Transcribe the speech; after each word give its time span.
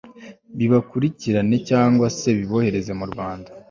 bibakurikirane 0.57 1.57
cyangwa 1.69 2.05
se 2.17 2.29
bibohereze 2.37 2.91
mu 2.99 3.05
rwanda 3.11 3.49